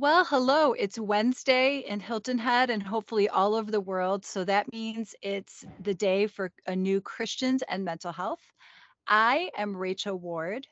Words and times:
Well, 0.00 0.24
hello. 0.24 0.72
It's 0.72 0.98
Wednesday 0.98 1.84
in 1.86 2.00
Hilton 2.00 2.38
Head 2.38 2.70
and 2.70 2.82
hopefully 2.82 3.28
all 3.28 3.54
over 3.54 3.70
the 3.70 3.82
world. 3.82 4.24
So 4.24 4.44
that 4.44 4.72
means 4.72 5.14
it's 5.20 5.66
the 5.78 5.92
day 5.92 6.26
for 6.26 6.50
a 6.66 6.74
new 6.74 7.02
Christians 7.02 7.62
and 7.68 7.84
mental 7.84 8.10
health. 8.10 8.40
I 9.06 9.50
am 9.58 9.76
Rachel 9.76 10.18
Ward. 10.18 10.66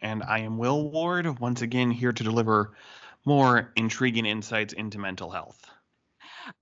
And 0.00 0.22
I 0.22 0.40
am 0.40 0.58
Will 0.58 0.90
Ward, 0.90 1.40
once 1.40 1.62
again 1.62 1.90
here 1.90 2.12
to 2.12 2.22
deliver 2.22 2.74
more 3.24 3.72
intriguing 3.74 4.26
insights 4.26 4.74
into 4.74 4.98
mental 4.98 5.30
health. 5.30 5.70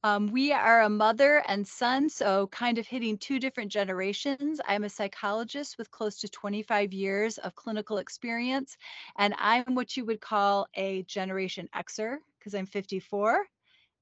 Um, 0.03 0.29
we 0.29 0.53
are 0.53 0.83
a 0.83 0.89
mother 0.89 1.43
and 1.47 1.67
son, 1.67 2.09
so 2.09 2.47
kind 2.49 2.79
of 2.79 2.87
hitting 2.87 3.19
two 3.19 3.39
different 3.39 3.71
generations. 3.71 4.61
I'm 4.67 4.85
a 4.85 4.89
psychologist 4.89 5.79
with 5.79 5.91
close 5.91 6.21
to 6.21 6.29
25 6.29 6.93
years 6.93 7.39
of 7.39 7.55
clinical 7.55 7.99
experience, 7.99 8.77
and 9.19 9.35
I'm 9.39 9.75
what 9.75 9.97
you 9.97 10.05
would 10.05 10.21
call 10.21 10.67
a 10.75 11.03
Generation 11.05 11.69
Xer 11.75 12.19
because 12.39 12.55
I'm 12.55 12.67
54. 12.67 13.45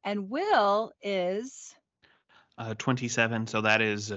And 0.04 0.28
Will 0.28 0.92
is 1.02 1.74
uh, 2.58 2.74
27, 2.74 3.46
so 3.46 3.62
that 3.62 3.80
is 3.80 4.12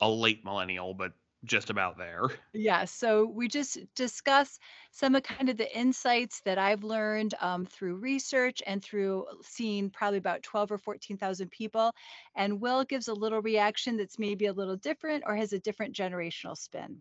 a 0.00 0.08
late 0.08 0.44
millennial, 0.44 0.94
but 0.94 1.12
just 1.44 1.70
about 1.70 1.98
there. 1.98 2.28
Yeah, 2.52 2.84
so 2.84 3.26
we 3.26 3.46
just 3.46 3.78
discuss 3.94 4.58
some 4.90 5.14
of 5.14 5.22
kind 5.22 5.48
of 5.48 5.56
the 5.56 5.78
insights 5.78 6.40
that 6.40 6.58
I've 6.58 6.82
learned 6.82 7.34
um, 7.40 7.64
through 7.64 7.96
research 7.96 8.60
and 8.66 8.82
through 8.82 9.24
seeing 9.42 9.88
probably 9.88 10.18
about 10.18 10.42
12 10.42 10.72
or 10.72 10.78
14,000 10.78 11.48
people. 11.50 11.92
And 12.34 12.60
Will 12.60 12.84
gives 12.84 13.06
a 13.06 13.14
little 13.14 13.40
reaction 13.40 13.96
that's 13.96 14.18
maybe 14.18 14.46
a 14.46 14.52
little 14.52 14.76
different 14.76 15.24
or 15.26 15.36
has 15.36 15.52
a 15.52 15.60
different 15.60 15.94
generational 15.94 16.56
spin. 16.56 17.00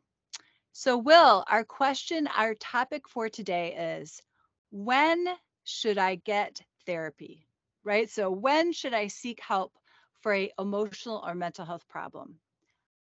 So, 0.72 0.98
Will, 0.98 1.44
our 1.48 1.64
question, 1.64 2.28
our 2.28 2.54
topic 2.54 3.08
for 3.08 3.28
today 3.28 4.00
is 4.02 4.22
when 4.70 5.26
should 5.64 5.98
I 5.98 6.16
get 6.16 6.62
therapy? 6.86 7.48
Right? 7.84 8.10
So, 8.10 8.30
when 8.30 8.72
should 8.72 8.94
I 8.94 9.08
seek 9.08 9.42
help 9.42 9.74
for 10.22 10.34
a 10.34 10.52
emotional 10.60 11.24
or 11.26 11.34
mental 11.34 11.66
health 11.66 11.88
problem? 11.90 12.36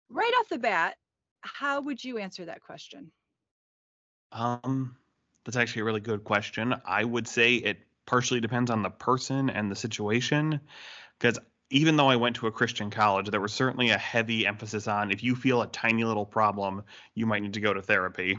Right 0.08 0.32
off 0.38 0.48
the 0.48 0.58
bat, 0.58 0.96
how 1.42 1.80
would 1.80 2.02
you 2.02 2.18
answer 2.18 2.44
that 2.44 2.62
question? 2.62 3.10
Um, 4.32 4.96
that's 5.44 5.56
actually 5.56 5.82
a 5.82 5.84
really 5.84 6.00
good 6.00 6.24
question. 6.24 6.74
I 6.84 7.04
would 7.04 7.26
say 7.26 7.56
it 7.56 7.78
partially 8.06 8.40
depends 8.40 8.70
on 8.70 8.82
the 8.82 8.90
person 8.90 9.50
and 9.50 9.70
the 9.70 9.76
situation. 9.76 10.60
Because 11.18 11.38
even 11.70 11.96
though 11.96 12.08
I 12.08 12.16
went 12.16 12.36
to 12.36 12.46
a 12.46 12.52
Christian 12.52 12.90
college, 12.90 13.30
there 13.30 13.40
was 13.40 13.52
certainly 13.52 13.90
a 13.90 13.98
heavy 13.98 14.46
emphasis 14.46 14.88
on 14.88 15.10
if 15.10 15.22
you 15.22 15.36
feel 15.36 15.62
a 15.62 15.66
tiny 15.68 16.04
little 16.04 16.26
problem, 16.26 16.82
you 17.14 17.26
might 17.26 17.42
need 17.42 17.54
to 17.54 17.60
go 17.60 17.72
to 17.72 17.82
therapy. 17.82 18.38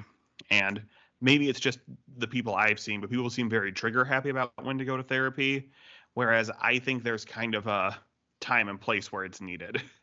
And 0.50 0.82
maybe 1.22 1.50
it's 1.50 1.60
just 1.60 1.80
the 2.18 2.28
people 2.28 2.56
I've 2.56 2.80
seen, 2.80 3.00
but 3.00 3.10
people 3.10 3.30
seem 3.30 3.50
very 3.50 3.72
trigger 3.72 4.04
happy 4.04 4.30
about 4.30 4.52
when 4.64 4.78
to 4.78 4.86
go 4.86 4.98
to 4.98 5.04
therapy. 5.04 5.72
Whereas 6.14 6.52
I 6.62 6.80
think 6.80 7.04
there's 7.04 7.24
kind 7.24 7.56
of 7.56 7.68
a 7.68 7.98
time 8.42 8.68
and 8.68 8.82
place 8.82 9.12
where 9.12 9.24
it's 9.24 9.40
needed. 9.40 9.82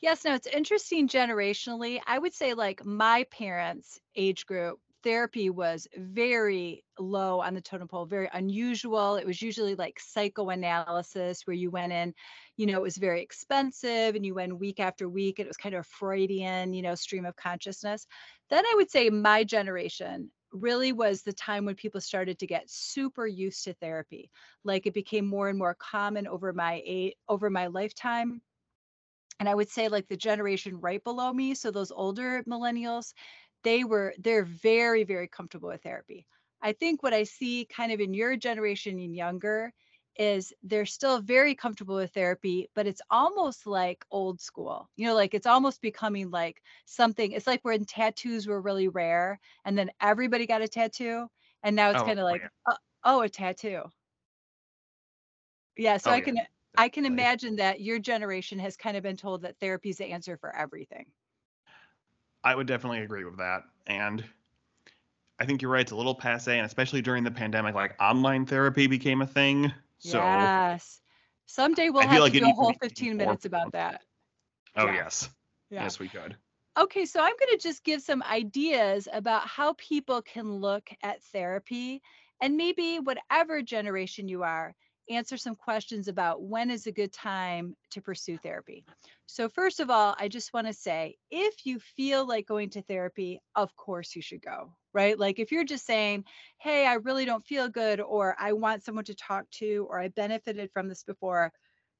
Yes, 0.00 0.24
no, 0.24 0.34
it's 0.34 0.46
interesting 0.46 1.08
generationally. 1.08 2.00
I 2.06 2.18
would 2.18 2.32
say 2.34 2.54
like 2.54 2.84
my 2.84 3.24
parents' 3.30 4.00
age 4.16 4.46
group, 4.46 4.80
therapy 5.02 5.50
was 5.50 5.86
very 5.96 6.84
low 6.98 7.40
on 7.40 7.54
the 7.54 7.60
totem 7.60 7.88
pole, 7.88 8.06
very 8.06 8.28
unusual. 8.32 9.16
It 9.16 9.26
was 9.26 9.40
usually 9.42 9.74
like 9.74 9.98
psychoanalysis 10.00 11.46
where 11.46 11.54
you 11.54 11.70
went 11.70 11.92
in, 11.92 12.14
you 12.56 12.66
know, 12.66 12.78
it 12.78 12.82
was 12.82 12.96
very 12.96 13.22
expensive 13.22 14.14
and 14.14 14.24
you 14.24 14.34
went 14.34 14.58
week 14.58 14.80
after 14.80 15.08
week. 15.08 15.38
And 15.38 15.46
it 15.46 15.48
was 15.50 15.56
kind 15.58 15.74
of 15.74 15.86
Freudian, 15.86 16.72
you 16.74 16.82
know, 16.82 16.94
stream 16.94 17.26
of 17.26 17.36
consciousness. 17.36 18.06
Then 18.48 18.64
I 18.66 18.72
would 18.76 18.90
say 18.90 19.10
my 19.10 19.44
generation 19.44 20.30
really 20.52 20.92
was 20.92 21.22
the 21.22 21.32
time 21.32 21.64
when 21.64 21.74
people 21.76 22.00
started 22.00 22.38
to 22.38 22.46
get 22.46 22.68
super 22.70 23.26
used 23.26 23.64
to 23.64 23.74
therapy. 23.74 24.30
Like 24.64 24.86
it 24.86 24.94
became 24.94 25.26
more 25.26 25.48
and 25.48 25.58
more 25.58 25.74
common 25.74 26.26
over 26.26 26.52
my 26.52 26.82
eight 26.84 27.16
over 27.28 27.48
my 27.50 27.66
lifetime 27.68 28.42
and 29.40 29.48
i 29.48 29.54
would 29.54 29.68
say 29.68 29.88
like 29.88 30.06
the 30.06 30.16
generation 30.16 30.80
right 30.80 31.02
below 31.02 31.32
me 31.32 31.54
so 31.54 31.70
those 31.70 31.90
older 31.90 32.44
millennials 32.44 33.14
they 33.64 33.82
were 33.82 34.14
they're 34.18 34.44
very 34.44 35.02
very 35.02 35.26
comfortable 35.26 35.70
with 35.70 35.82
therapy 35.82 36.26
i 36.62 36.72
think 36.72 37.02
what 37.02 37.14
i 37.14 37.24
see 37.24 37.66
kind 37.74 37.90
of 37.90 37.98
in 37.98 38.14
your 38.14 38.36
generation 38.36 39.00
and 39.00 39.16
younger 39.16 39.72
is 40.16 40.52
they're 40.62 40.86
still 40.86 41.20
very 41.20 41.54
comfortable 41.54 41.96
with 41.96 42.12
therapy 42.12 42.68
but 42.74 42.86
it's 42.86 43.00
almost 43.10 43.66
like 43.66 44.04
old 44.10 44.40
school 44.40 44.88
you 44.96 45.06
know 45.06 45.14
like 45.14 45.34
it's 45.34 45.46
almost 45.46 45.80
becoming 45.80 46.30
like 46.30 46.62
something 46.84 47.32
it's 47.32 47.46
like 47.46 47.64
when 47.64 47.84
tattoos 47.84 48.46
were 48.46 48.60
really 48.60 48.88
rare 48.88 49.40
and 49.64 49.78
then 49.78 49.90
everybody 50.00 50.46
got 50.46 50.62
a 50.62 50.68
tattoo 50.68 51.26
and 51.62 51.74
now 51.74 51.90
it's 51.90 52.02
oh, 52.02 52.04
kind 52.04 52.18
of 52.18 52.24
like 52.24 52.42
yeah. 52.42 52.48
oh, 52.68 52.76
oh, 53.04 53.20
a 53.22 53.28
tattoo 53.28 53.82
yeah 55.76 55.96
so 55.96 56.10
oh, 56.10 56.14
i 56.14 56.20
can 56.20 56.36
yeah. 56.36 56.42
I 56.76 56.88
can 56.88 57.04
imagine 57.04 57.56
that 57.56 57.80
your 57.80 57.98
generation 57.98 58.58
has 58.60 58.76
kind 58.76 58.96
of 58.96 59.02
been 59.02 59.16
told 59.16 59.42
that 59.42 59.58
therapy 59.58 59.90
is 59.90 59.98
the 59.98 60.06
answer 60.06 60.36
for 60.36 60.54
everything. 60.54 61.06
I 62.42 62.54
would 62.54 62.66
definitely 62.66 63.00
agree 63.00 63.24
with 63.24 63.38
that. 63.38 63.64
And 63.86 64.24
I 65.38 65.46
think 65.46 65.62
you're 65.62 65.70
right. 65.70 65.80
It's 65.80 65.92
a 65.92 65.96
little 65.96 66.14
passe, 66.14 66.56
and 66.56 66.66
especially 66.66 67.02
during 67.02 67.24
the 67.24 67.30
pandemic, 67.30 67.74
like 67.74 68.00
online 68.00 68.46
therapy 68.46 68.86
became 68.86 69.22
a 69.22 69.26
thing. 69.26 69.72
So 69.98 70.18
yes, 70.18 71.00
someday 71.46 71.90
we'll 71.90 72.02
have 72.02 72.20
like 72.20 72.32
to 72.32 72.40
do 72.40 72.50
a 72.50 72.52
whole 72.52 72.74
15 72.74 73.16
minutes 73.16 73.44
about 73.44 73.72
that. 73.72 74.02
Oh 74.76 74.86
yeah. 74.86 74.94
yes, 74.94 75.28
yeah. 75.70 75.84
yes 75.84 75.98
we 75.98 76.08
could. 76.08 76.36
Okay, 76.78 77.04
so 77.04 77.20
I'm 77.20 77.34
going 77.38 77.58
to 77.58 77.62
just 77.62 77.84
give 77.84 78.00
some 78.00 78.22
ideas 78.22 79.08
about 79.12 79.46
how 79.46 79.74
people 79.74 80.22
can 80.22 80.60
look 80.60 80.88
at 81.02 81.22
therapy, 81.24 82.00
and 82.40 82.56
maybe 82.56 82.98
whatever 82.98 83.60
generation 83.60 84.28
you 84.28 84.44
are, 84.44 84.74
answer 85.10 85.36
some 85.36 85.56
questions 85.56 86.08
about 86.08 86.42
when 86.42 86.70
is 86.70 86.86
a 86.86 86.92
good 86.92 87.12
time 87.12 87.76
to 87.90 88.00
pursue 88.00 88.38
therapy. 88.38 88.84
So, 89.26 89.48
first 89.48 89.80
of 89.80 89.90
all, 89.90 90.14
I 90.18 90.28
just 90.28 90.52
want 90.54 90.66
to 90.66 90.72
say 90.72 91.16
if 91.30 91.66
you 91.66 91.78
feel 91.78 92.26
like 92.26 92.46
going 92.46 92.70
to 92.70 92.82
therapy, 92.82 93.40
of 93.54 93.74
course 93.76 94.16
you 94.16 94.22
should 94.22 94.42
go, 94.42 94.72
right? 94.94 95.18
Like 95.18 95.38
if 95.38 95.52
you're 95.52 95.64
just 95.64 95.86
saying, 95.86 96.24
hey, 96.58 96.86
I 96.86 96.94
really 96.94 97.24
don't 97.24 97.46
feel 97.46 97.68
good, 97.68 98.00
or 98.00 98.36
I 98.38 98.52
want 98.52 98.84
someone 98.84 99.04
to 99.04 99.14
talk 99.14 99.50
to, 99.58 99.86
or 99.90 100.00
I 100.00 100.08
benefited 100.08 100.70
from 100.72 100.88
this 100.88 101.02
before, 101.02 101.52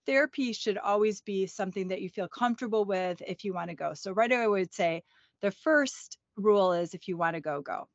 therapy 0.06 0.52
should 0.52 0.78
always 0.78 1.20
be 1.20 1.46
something 1.46 1.88
that 1.88 2.00
you 2.00 2.08
feel 2.08 2.28
comfortable 2.28 2.84
with 2.84 3.22
if 3.26 3.44
you 3.44 3.52
want 3.52 3.70
to 3.70 3.76
go. 3.76 3.94
So, 3.94 4.12
right 4.12 4.30
away, 4.30 4.42
I 4.42 4.46
would 4.46 4.74
say 4.74 5.02
the 5.42 5.50
first 5.50 6.18
rule 6.36 6.72
is 6.72 6.94
if 6.94 7.08
you 7.08 7.16
want 7.16 7.34
to 7.34 7.40
go, 7.40 7.60
go. 7.60 7.88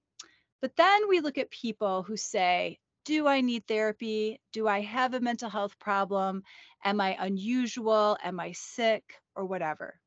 But 0.62 0.76
then 0.78 1.10
we 1.10 1.20
look 1.20 1.38
at 1.38 1.52
people 1.52 2.04
who 2.04 2.18
say, 2.18 2.80
do 3.06 3.28
I 3.28 3.42
need 3.42 3.68
therapy? 3.68 4.42
Do 4.52 4.68
I 4.68 4.82
have 4.82 5.14
a 5.14 5.20
mental 5.20 5.50
health 5.50 5.78
problem? 5.80 6.44
Am 6.84 7.00
I 7.00 7.16
unusual? 7.20 8.18
Am 8.24 8.40
I 8.40 8.52
sick? 8.52 9.04
Or 9.36 9.46
whatever. 9.46 10.00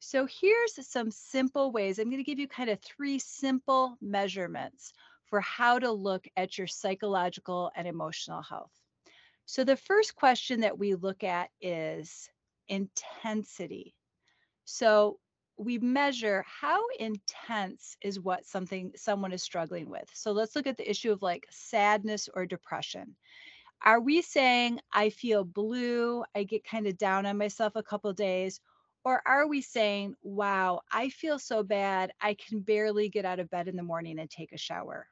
So 0.00 0.26
here's 0.26 0.86
some 0.86 1.10
simple 1.10 1.72
ways. 1.72 1.98
I'm 1.98 2.10
going 2.10 2.18
to 2.18 2.24
give 2.24 2.38
you 2.38 2.46
kind 2.46 2.68
of 2.68 2.78
three 2.82 3.18
simple 3.18 3.96
measurements 4.02 4.92
for 5.26 5.40
how 5.40 5.78
to 5.78 5.90
look 5.90 6.26
at 6.36 6.58
your 6.58 6.66
psychological 6.66 7.70
and 7.74 7.88
emotional 7.88 8.42
health. 8.42 8.72
So 9.46 9.64
the 9.64 9.76
first 9.76 10.14
question 10.14 10.60
that 10.60 10.78
we 10.78 10.94
look 10.94 11.24
at 11.24 11.48
is 11.60 12.28
intensity. 12.68 13.94
So 14.64 15.18
we 15.56 15.78
measure 15.78 16.44
how 16.46 16.82
intense 16.98 17.96
is 18.02 18.20
what 18.20 18.46
something 18.46 18.92
someone 18.96 19.32
is 19.32 19.42
struggling 19.42 19.88
with. 19.88 20.08
So 20.12 20.32
let's 20.32 20.56
look 20.56 20.66
at 20.66 20.76
the 20.76 20.88
issue 20.88 21.12
of 21.12 21.22
like 21.22 21.46
sadness 21.50 22.28
or 22.32 22.46
depression. 22.46 23.16
Are 23.84 24.00
we 24.00 24.22
saying 24.22 24.80
I 24.92 25.10
feel 25.10 25.44
blue, 25.44 26.24
I 26.34 26.44
get 26.44 26.64
kind 26.64 26.86
of 26.86 26.98
down 26.98 27.26
on 27.26 27.38
myself 27.38 27.76
a 27.76 27.82
couple 27.82 28.12
days, 28.14 28.60
or 29.04 29.22
are 29.26 29.46
we 29.46 29.60
saying, 29.60 30.16
wow, 30.22 30.80
I 30.90 31.10
feel 31.10 31.38
so 31.38 31.62
bad, 31.62 32.12
I 32.20 32.34
can 32.34 32.60
barely 32.60 33.08
get 33.08 33.24
out 33.24 33.40
of 33.40 33.50
bed 33.50 33.68
in 33.68 33.76
the 33.76 33.82
morning 33.82 34.18
and 34.18 34.30
take 34.30 34.52
a 34.52 34.58
shower? 34.58 35.06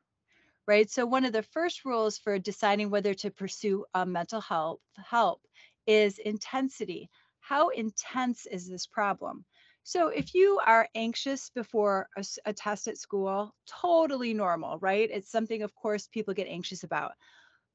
Right? 0.66 0.90
So 0.90 1.06
one 1.06 1.24
of 1.24 1.32
the 1.32 1.42
first 1.42 1.84
rules 1.84 2.18
for 2.18 2.38
deciding 2.38 2.90
whether 2.90 3.14
to 3.14 3.30
pursue 3.30 3.84
a 3.94 4.06
mental 4.06 4.40
health 4.40 4.80
help 4.96 5.40
is 5.86 6.18
intensity. 6.18 7.10
How 7.40 7.68
intense 7.70 8.46
is 8.46 8.68
this 8.68 8.86
problem? 8.86 9.44
So 9.84 10.08
if 10.08 10.34
you 10.34 10.60
are 10.64 10.88
anxious 10.94 11.50
before 11.50 12.08
a, 12.44 12.52
test 12.52 12.86
at 12.88 12.98
school, 12.98 13.54
totally 13.66 14.32
normal, 14.34 14.78
right? 14.78 15.08
It's 15.10 15.30
something, 15.30 15.62
of 15.62 15.74
course, 15.74 16.08
people 16.08 16.34
get 16.34 16.46
anxious 16.46 16.84
about. 16.84 17.12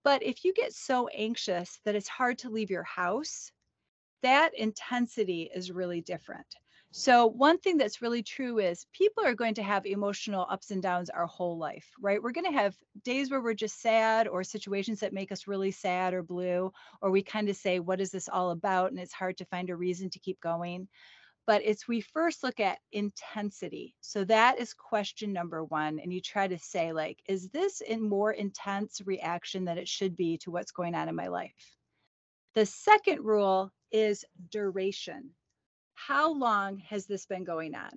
But 0.03 0.23
if 0.23 0.45
you 0.45 0.53
get 0.53 0.73
so 0.73 1.07
anxious 1.09 1.79
that 1.83 1.95
it's 1.95 2.07
hard 2.07 2.37
to 2.39 2.49
leave 2.49 2.69
your 2.69 2.83
house, 2.83 3.51
that 4.23 4.53
intensity 4.57 5.49
is 5.53 5.71
really 5.71 6.01
different. 6.01 6.47
So, 6.91 7.27
one 7.27 7.59
thing 7.59 7.77
that's 7.77 8.01
really 8.01 8.23
true 8.23 8.59
is 8.59 8.87
people 8.93 9.23
are 9.25 9.35
going 9.35 9.55
to 9.55 9.63
have 9.63 9.85
emotional 9.85 10.47
ups 10.49 10.71
and 10.71 10.81
downs 10.81 11.09
our 11.09 11.27
whole 11.27 11.57
life, 11.57 11.91
right? 11.99 12.21
We're 12.23 12.31
going 12.31 12.51
to 12.51 12.57
have 12.57 12.75
days 13.03 13.29
where 13.29 13.41
we're 13.41 13.53
just 13.53 13.81
sad 13.81 14.27
or 14.27 14.43
situations 14.43 15.01
that 15.01 15.13
make 15.13 15.31
us 15.31 15.47
really 15.47 15.71
sad 15.71 16.13
or 16.13 16.23
blue, 16.23 16.71
or 17.01 17.11
we 17.11 17.21
kind 17.21 17.49
of 17.49 17.57
say, 17.57 17.79
What 17.79 17.99
is 17.99 18.11
this 18.11 18.29
all 18.29 18.51
about? 18.51 18.91
And 18.91 18.99
it's 18.99 19.13
hard 19.13 19.37
to 19.37 19.45
find 19.45 19.69
a 19.69 19.75
reason 19.75 20.09
to 20.11 20.19
keep 20.19 20.39
going. 20.39 20.87
But 21.47 21.61
it's 21.63 21.87
we 21.87 22.01
first 22.01 22.43
look 22.43 22.59
at 22.59 22.79
intensity. 22.91 23.95
So 24.01 24.25
that 24.25 24.59
is 24.59 24.73
question 24.73 25.31
number 25.31 25.63
one. 25.63 25.97
And 25.97 26.13
you 26.13 26.19
try 26.19 26.47
to 26.47 26.59
say, 26.59 26.91
like, 26.91 27.23
is 27.27 27.49
this 27.49 27.81
a 27.87 27.95
more 27.95 28.33
intense 28.33 29.01
reaction 29.05 29.63
than 29.63 29.77
it 29.77 29.87
should 29.87 30.17
be 30.17 30.37
to 30.39 30.51
what's 30.51 30.73
going 30.73 30.93
on 30.93 31.07
in 31.07 31.15
my 31.15 31.27
life? 31.27 31.77
The 32.53 32.65
second 32.65 33.23
rule 33.23 33.71
is 33.91 34.25
duration. 34.51 35.29
How 35.95 36.33
long 36.33 36.79
has 36.89 37.05
this 37.05 37.25
been 37.25 37.45
going 37.45 37.75
on? 37.75 37.91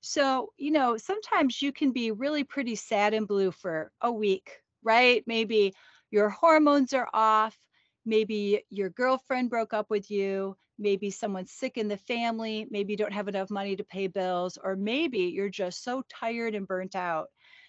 So, 0.00 0.52
you 0.56 0.70
know, 0.70 0.96
sometimes 0.96 1.60
you 1.60 1.72
can 1.72 1.90
be 1.90 2.12
really 2.12 2.44
pretty 2.44 2.76
sad 2.76 3.12
and 3.12 3.26
blue 3.26 3.50
for 3.50 3.90
a 4.02 4.12
week, 4.12 4.50
right? 4.84 5.24
Maybe 5.26 5.74
your 6.10 6.28
hormones 6.28 6.92
are 6.92 7.08
off. 7.12 7.58
Maybe 8.06 8.64
your 8.70 8.90
girlfriend 8.90 9.50
broke 9.50 9.74
up 9.74 9.90
with 9.90 10.10
you. 10.10 10.56
Maybe 10.78 11.10
someone's 11.10 11.52
sick 11.52 11.78
in 11.78 11.88
the 11.88 11.96
family. 11.96 12.66
Maybe 12.70 12.92
you 12.92 12.96
don't 12.96 13.12
have 13.12 13.28
enough 13.28 13.50
money 13.50 13.76
to 13.76 13.84
pay 13.84 14.06
bills. 14.06 14.58
Or 14.62 14.76
maybe 14.76 15.20
you're 15.20 15.48
just 15.48 15.84
so 15.84 16.02
tired 16.08 16.54
and 16.54 16.66
burnt 16.66 16.96
out 16.96 17.28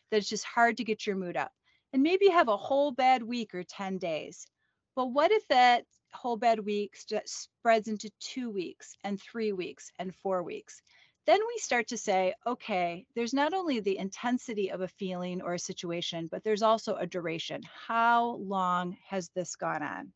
that 0.09 0.17
it's 0.17 0.29
just 0.29 0.45
hard 0.45 0.77
to 0.77 0.83
get 0.83 1.05
your 1.05 1.15
mood 1.15 1.37
up. 1.37 1.51
And 1.93 2.03
maybe 2.03 2.25
you 2.25 2.31
have 2.31 2.47
a 2.47 2.57
whole 2.57 2.91
bad 2.91 3.23
week 3.23 3.53
or 3.53 3.63
10 3.63 3.97
days. 3.97 4.45
But 4.95 5.07
what 5.07 5.31
if 5.31 5.47
that 5.49 5.85
whole 6.13 6.37
bad 6.37 6.59
week 6.59 6.95
spreads 7.25 7.87
into 7.87 8.09
two 8.19 8.49
weeks 8.49 8.95
and 9.03 9.21
three 9.21 9.51
weeks 9.51 9.91
and 9.99 10.15
four 10.15 10.43
weeks? 10.43 10.81
then 11.25 11.39
we 11.47 11.57
start 11.57 11.87
to 11.87 11.97
say, 11.97 12.33
okay, 12.45 13.05
there's 13.15 13.33
not 13.33 13.53
only 13.53 13.79
the 13.79 13.97
intensity 13.97 14.71
of 14.71 14.81
a 14.81 14.87
feeling 14.87 15.41
or 15.41 15.55
a 15.55 15.59
situation, 15.59 16.27
but 16.31 16.43
there's 16.43 16.61
also 16.61 16.95
a 16.95 17.07
duration. 17.07 17.61
How 17.87 18.35
long 18.35 18.97
has 19.09 19.29
this 19.35 19.55
gone 19.55 19.81
on? 19.81 20.13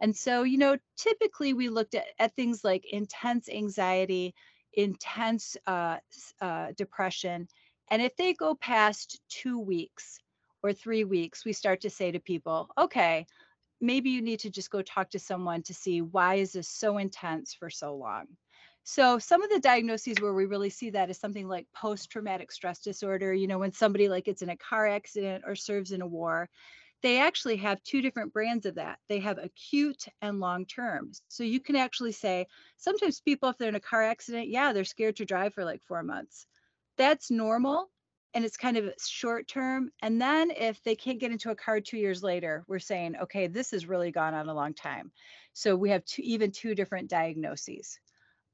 And 0.00 0.16
so, 0.16 0.42
you 0.42 0.58
know, 0.58 0.76
typically 0.96 1.52
we 1.52 1.68
looked 1.68 1.94
at, 1.94 2.06
at 2.18 2.34
things 2.36 2.64
like 2.64 2.84
intense 2.90 3.48
anxiety, 3.48 4.34
intense 4.72 5.56
uh, 5.66 5.98
uh, 6.40 6.68
depression. 6.76 7.48
And 7.90 8.02
if 8.02 8.16
they 8.16 8.34
go 8.34 8.54
past 8.54 9.20
two 9.28 9.58
weeks 9.58 10.18
or 10.62 10.72
three 10.72 11.04
weeks, 11.04 11.44
we 11.44 11.52
start 11.52 11.80
to 11.82 11.90
say 11.90 12.12
to 12.12 12.20
people, 12.20 12.68
okay, 12.78 13.26
maybe 13.80 14.10
you 14.10 14.22
need 14.22 14.40
to 14.40 14.50
just 14.50 14.70
go 14.70 14.82
talk 14.82 15.10
to 15.10 15.18
someone 15.18 15.62
to 15.62 15.74
see 15.74 16.02
why 16.02 16.36
is 16.36 16.52
this 16.52 16.68
so 16.68 16.98
intense 16.98 17.54
for 17.54 17.70
so 17.70 17.94
long 17.94 18.26
so 18.88 19.18
some 19.18 19.42
of 19.42 19.50
the 19.50 19.60
diagnoses 19.60 20.18
where 20.18 20.32
we 20.32 20.46
really 20.46 20.70
see 20.70 20.88
that 20.88 21.10
is 21.10 21.18
something 21.18 21.46
like 21.46 21.66
post-traumatic 21.74 22.50
stress 22.50 22.80
disorder. 22.80 23.34
You 23.34 23.46
know, 23.46 23.58
when 23.58 23.70
somebody 23.70 24.08
like 24.08 24.24
gets 24.24 24.40
in 24.40 24.48
a 24.48 24.56
car 24.56 24.86
accident 24.86 25.44
or 25.46 25.54
serves 25.56 25.92
in 25.92 26.00
a 26.00 26.06
war, 26.06 26.48
they 27.02 27.20
actually 27.20 27.56
have 27.56 27.82
two 27.82 28.02
different 28.02 28.32
brands 28.32 28.66
of 28.66 28.74
that. 28.74 28.98
They 29.08 29.20
have 29.20 29.38
acute 29.38 30.06
and 30.20 30.40
long 30.40 30.66
term. 30.66 31.12
So 31.28 31.44
you 31.44 31.60
can 31.60 31.76
actually 31.76 32.12
say 32.12 32.46
sometimes 32.76 33.20
people, 33.20 33.48
if 33.48 33.58
they're 33.58 33.68
in 33.68 33.74
a 33.76 33.80
car 33.80 34.02
accident, 34.02 34.48
yeah, 34.48 34.72
they're 34.72 34.84
scared 34.84 35.16
to 35.16 35.24
drive 35.24 35.54
for 35.54 35.64
like 35.64 35.82
four 35.84 36.02
months. 36.02 36.46
That's 36.96 37.30
normal 37.30 37.88
and 38.34 38.44
it's 38.44 38.56
kind 38.56 38.76
of 38.76 38.92
short 39.04 39.46
term. 39.48 39.90
And 40.02 40.20
then 40.20 40.50
if 40.50 40.82
they 40.82 40.96
can't 40.96 41.20
get 41.20 41.30
into 41.30 41.50
a 41.50 41.56
car 41.56 41.80
two 41.80 41.98
years 41.98 42.22
later, 42.22 42.64
we're 42.66 42.78
saying, 42.78 43.16
okay, 43.22 43.46
this 43.46 43.70
has 43.70 43.86
really 43.86 44.10
gone 44.10 44.34
on 44.34 44.48
a 44.48 44.54
long 44.54 44.74
time. 44.74 45.12
So 45.52 45.76
we 45.76 45.90
have 45.90 46.04
two, 46.04 46.22
even 46.24 46.50
two 46.50 46.74
different 46.74 47.08
diagnoses. 47.08 47.98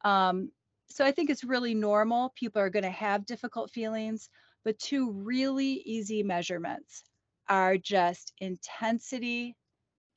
Um, 0.04 0.50
so 0.90 1.04
I 1.04 1.12
think 1.12 1.30
it's 1.30 1.44
really 1.44 1.74
normal. 1.74 2.32
People 2.36 2.60
are 2.60 2.70
going 2.70 2.84
to 2.84 2.90
have 2.90 3.26
difficult 3.26 3.70
feelings, 3.70 4.28
but 4.64 4.78
two 4.78 5.10
really 5.10 5.82
easy 5.84 6.22
measurements 6.22 7.04
are 7.48 7.76
just 7.76 8.32
intensity 8.38 9.56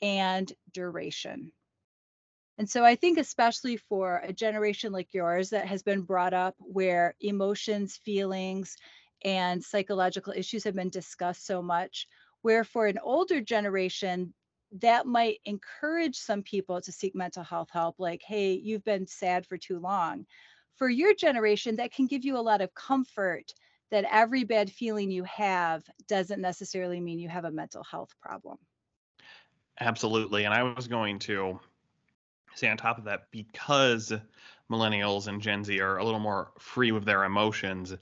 and 0.02 0.52
duration. 0.74 1.52
And 2.58 2.70
so 2.70 2.84
I 2.84 2.96
think, 2.96 3.18
especially 3.20 3.78
for 3.78 4.18
a 4.24 4.34
generation 4.34 4.92
like 4.92 5.14
yours 5.14 5.52
that 5.52 5.68
has 5.68 5.84
been 5.84 6.02
brought 6.02 6.34
up 6.34 6.56
where 6.60 7.16
emotions, 7.22 7.98
feelings, 7.98 8.76
and 9.24 9.64
psychological 9.64 10.34
issues 10.36 10.64
have 10.64 10.76
been 10.76 10.90
discussed 10.90 11.46
so 11.46 11.62
much, 11.62 12.08
where 12.42 12.64
for 12.64 12.88
an 12.88 13.00
older 13.00 13.42
generation, 13.42 14.34
that 14.72 15.06
might 15.06 15.40
encourage 15.46 16.16
some 16.18 16.44
people 16.44 16.82
to 16.82 16.92
seek 16.92 17.16
mental 17.16 17.44
health 17.44 17.70
help 17.72 17.96
like 18.00 18.22
hey 18.22 18.52
you've 18.54 18.84
been 18.84 19.08
sad 19.08 19.46
for 19.46 19.58
too 19.58 19.80
long 19.80 20.26
for 20.76 20.90
your 20.90 21.14
generation 21.16 21.78
that 21.78 21.94
can 21.94 22.06
give 22.06 22.26
you 22.26 22.38
a 22.38 22.40
lot 22.40 22.62
of 22.62 22.74
comfort 22.74 23.54
that 23.92 24.06
every 24.12 24.44
bad 24.44 24.72
feeling 24.72 25.12
you 25.12 25.24
have 25.26 25.84
doesn't 26.08 26.42
necessarily 26.42 27.00
mean 27.02 27.20
you 27.20 27.30
have 27.30 27.46
a 27.46 27.52
mental 27.52 27.84
health 27.84 28.12
problem 28.22 28.58
absolutely 29.80 30.44
and 30.46 30.54
i 30.54 30.64
was 30.64 30.88
going 30.88 31.20
to 31.20 31.60
say 32.56 32.70
on 32.70 32.78
top 32.78 32.98
of 32.98 33.06
that 33.06 33.32
because 33.32 34.14
millennials 34.72 35.28
and 35.28 35.42
gen 35.42 35.64
z 35.64 35.80
are 35.80 35.98
a 35.98 36.04
little 36.06 36.20
more 36.20 36.52
free 36.60 36.92
with 36.92 37.06
their 37.06 37.24
emotions 37.24 37.96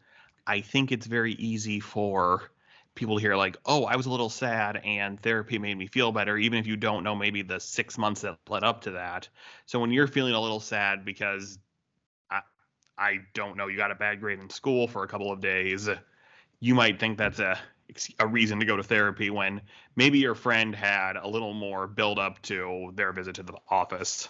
i 0.47 0.61
think 0.61 0.91
it's 0.91 1.07
very 1.07 1.33
easy 1.33 1.79
for 1.79 2.51
people 2.95 3.17
to 3.17 3.21
hear 3.21 3.35
like, 3.35 3.57
"Oh, 3.65 3.83
I 3.85 3.97
was 3.97 4.05
a 4.05 4.09
little 4.09 4.29
sad 4.29 4.77
and 4.85 5.19
therapy 5.19 5.59
made 5.59 5.77
me 5.77 5.87
feel 5.87 6.13
better," 6.13 6.37
even 6.37 6.59
if 6.59 6.67
you 6.67 6.77
don't 6.77 7.03
know 7.03 7.15
maybe 7.15 7.41
the 7.41 7.59
6 7.59 7.97
months 7.97 8.21
that 8.21 8.39
led 8.49 8.63
up 8.63 8.81
to 8.83 8.91
that. 8.91 9.27
So 9.65 9.79
when 9.81 9.91
you're 9.91 10.07
feeling 10.07 10.33
a 10.33 10.39
little 10.41 10.61
sad 10.61 11.03
because 11.05 11.59
I 12.97 13.19
don't 13.33 13.57
know, 13.57 13.67
you 13.67 13.77
got 13.77 13.91
a 13.91 13.95
bad 13.95 14.19
grade 14.19 14.39
in 14.39 14.49
school 14.49 14.87
for 14.87 15.03
a 15.03 15.07
couple 15.07 15.31
of 15.31 15.41
days, 15.41 15.89
you 16.59 16.75
might 16.75 16.99
think 16.99 17.17
that's 17.17 17.39
a 17.39 17.59
a 18.19 18.25
reason 18.27 18.59
to 18.59 18.65
go 18.65 18.75
to 18.75 18.83
therapy 18.83 19.29
when 19.29 19.61
maybe 19.95 20.17
your 20.17 20.33
friend 20.33 20.75
had 20.75 21.17
a 21.17 21.27
little 21.27 21.53
more 21.53 21.87
build 21.87 22.17
up 22.17 22.41
to 22.41 22.91
their 22.95 23.13
visit 23.13 23.35
to 23.35 23.43
the 23.43 23.53
office. 23.69 24.27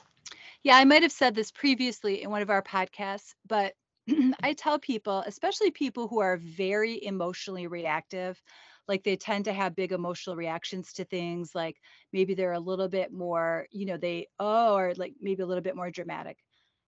Yeah, 0.63 0.77
I 0.77 0.85
might 0.85 1.03
have 1.03 1.11
said 1.11 1.35
this 1.35 1.51
previously 1.51 2.23
in 2.23 2.29
one 2.29 2.41
of 2.41 2.49
our 2.49 2.61
podcasts, 2.61 3.33
but 3.47 3.73
I 4.43 4.53
tell 4.53 4.79
people, 4.79 5.23
especially 5.25 5.71
people 5.71 6.07
who 6.07 6.19
are 6.19 6.37
very 6.37 7.03
emotionally 7.03 7.67
reactive, 7.67 8.41
like 8.87 9.03
they 9.03 9.15
tend 9.15 9.45
to 9.45 9.53
have 9.53 9.75
big 9.75 9.91
emotional 9.91 10.35
reactions 10.35 10.93
to 10.93 11.05
things, 11.05 11.55
like 11.55 11.77
maybe 12.13 12.33
they're 12.35 12.53
a 12.53 12.59
little 12.59 12.87
bit 12.89 13.11
more, 13.11 13.67
you 13.71 13.85
know, 13.85 13.97
they, 13.97 14.27
oh, 14.39 14.75
or 14.75 14.93
like 14.95 15.13
maybe 15.21 15.41
a 15.43 15.45
little 15.45 15.63
bit 15.63 15.75
more 15.75 15.91
dramatic. 15.91 16.37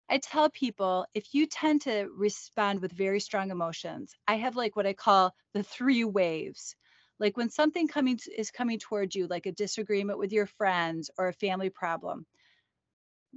I 0.08 0.18
tell 0.18 0.50
people 0.50 1.06
if 1.14 1.34
you 1.34 1.46
tend 1.46 1.82
to 1.82 2.08
respond 2.16 2.80
with 2.80 2.92
very 2.92 3.20
strong 3.20 3.50
emotions, 3.50 4.14
I 4.28 4.36
have 4.36 4.56
like 4.56 4.76
what 4.76 4.86
I 4.86 4.92
call 4.92 5.34
the 5.52 5.62
three 5.62 6.04
waves. 6.04 6.76
Like 7.18 7.36
when 7.36 7.50
something 7.50 7.88
coming 7.88 8.18
is 8.36 8.50
coming 8.50 8.78
towards 8.78 9.16
you, 9.16 9.26
like 9.26 9.46
a 9.46 9.52
disagreement 9.52 10.18
with 10.18 10.32
your 10.32 10.46
friends 10.46 11.10
or 11.18 11.28
a 11.28 11.32
family 11.32 11.70
problem, 11.70 12.26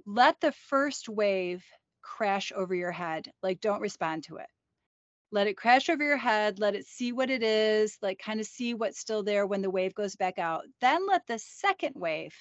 let 0.06 0.40
the 0.42 0.52
first 0.52 1.10
wave 1.10 1.64
crash 2.02 2.52
over 2.56 2.74
your 2.76 2.92
head. 2.92 3.32
Like, 3.42 3.62
don't 3.62 3.82
respond 3.82 4.24
to 4.26 4.38
it. 4.38 4.48
Let 5.32 5.48
it 5.48 5.58
crash 5.58 5.90
over 5.90 6.04
your 6.04 6.18
head. 6.18 6.60
Let 6.60 6.76
it 6.76 6.86
see 6.88 7.12
what 7.12 7.30
it 7.30 7.44
is, 7.44 7.98
like, 8.02 8.20
kind 8.20 8.40
of 8.40 8.46
see 8.46 8.74
what's 8.74 9.00
still 9.00 9.24
there 9.24 9.46
when 9.46 9.62
the 9.62 9.70
wave 9.70 9.94
goes 9.94 10.16
back 10.16 10.40
out. 10.40 10.64
Then 10.82 11.08
let 11.08 11.26
the 11.28 11.40
second 11.40 11.96
wave 11.96 12.34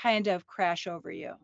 kind 0.00 0.28
of 0.28 0.46
crash 0.46 0.86
over 0.86 1.10
you. 1.10 1.34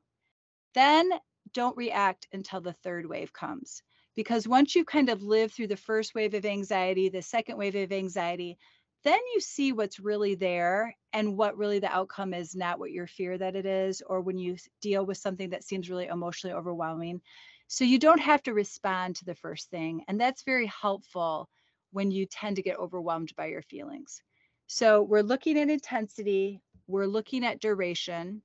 Then 0.75 1.11
don't 1.53 1.77
react 1.77 2.27
until 2.33 2.61
the 2.61 2.73
third 2.73 3.07
wave 3.07 3.33
comes. 3.33 3.83
Because 4.17 4.49
once 4.49 4.75
you 4.75 4.85
kind 4.85 5.09
of 5.09 5.23
live 5.23 5.53
through 5.53 5.69
the 5.69 5.77
first 5.77 6.15
wave 6.15 6.35
of 6.35 6.45
anxiety, 6.45 7.09
the 7.09 7.23
second 7.23 7.57
wave 7.57 7.77
of 7.77 7.93
anxiety, 7.93 8.59
then 9.03 9.19
you 9.35 9.41
see 9.41 9.73
what's 9.73 9.99
really 9.99 10.35
there 10.35 10.95
and 11.13 11.37
what 11.37 11.57
really 11.57 11.79
the 11.79 11.91
outcome 11.91 12.35
is, 12.35 12.55
not 12.55 12.79
what 12.79 12.91
your 12.91 13.07
fear 13.07 13.39
that 13.39 13.57
it 13.57 13.65
is, 13.65 14.03
or 14.07 14.21
when 14.21 14.37
you 14.37 14.57
deal 14.83 15.07
with 15.07 15.17
something 15.17 15.51
that 15.51 15.65
seems 15.65 15.89
really 15.89 16.07
emotionally 16.07 16.55
overwhelming, 16.55 17.21
so 17.67 17.85
you 17.85 17.99
don't 17.99 18.21
have 18.21 18.43
to 18.43 18.53
respond 18.53 19.17
to 19.17 19.25
the 19.25 19.35
first 19.35 19.71
thing. 19.71 20.03
And 20.09 20.21
that's 20.21 20.43
very 20.43 20.67
helpful 20.67 21.49
when 21.93 22.11
you 22.11 22.27
tend 22.27 22.57
to 22.57 22.63
get 22.63 22.79
overwhelmed 22.79 23.33
by 23.37 23.47
your 23.47 23.63
feelings. 23.63 24.23
So 24.67 25.03
we're 25.03 25.23
looking 25.23 25.59
at 25.59 25.71
intensity, 25.71 26.61
we're 26.89 27.07
looking 27.07 27.45
at 27.45 27.61
duration. 27.61 28.43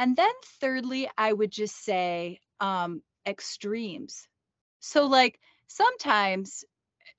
And 0.00 0.16
then 0.16 0.32
thirdly, 0.62 1.10
I 1.18 1.30
would 1.34 1.50
just 1.52 1.84
say 1.84 2.40
um, 2.58 3.02
extremes. 3.26 4.26
So, 4.78 5.04
like 5.04 5.38
sometimes, 5.66 6.64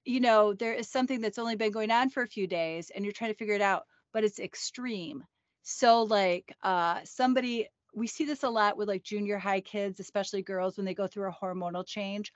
you 0.04 0.20
know, 0.20 0.56
there 0.56 0.74
is 0.74 0.90
something 0.90 1.22
that's 1.22 1.38
only 1.38 1.56
been 1.56 1.72
going 1.72 1.92
on 1.92 2.10
for 2.10 2.24
a 2.24 2.28
few 2.28 2.48
days 2.48 2.90
and 2.90 3.06
you're 3.06 3.14
trying 3.14 3.32
to 3.32 3.38
figure 3.38 3.54
it 3.54 3.62
out, 3.62 3.84
but 4.14 4.24
it's 4.24 4.40
extreme. 4.40 5.24
So, 5.62 6.02
like 6.02 6.56
uh, 6.64 7.02
somebody 7.04 7.68
we 7.94 8.08
see 8.08 8.26
this 8.26 8.42
a 8.42 8.50
lot 8.50 8.78
with 8.78 8.88
like 8.88 9.04
junior 9.04 9.38
high 9.38 9.62
kids, 9.62 10.00
especially 10.00 10.42
girls 10.42 10.76
when 10.76 10.86
they 10.88 10.96
go 10.96 11.06
through 11.06 11.30
a 11.30 11.36
hormonal 11.40 11.86
change. 11.86 12.34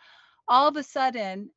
All 0.48 0.68
of 0.68 0.78
a 0.78 0.84
sudden, 0.84 1.50